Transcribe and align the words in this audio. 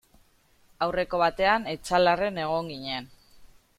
Aurreko 0.85 1.19
batean 1.23 1.69
Etxalarren 1.75 2.41
egon 2.47 2.73
ginen. 2.77 3.11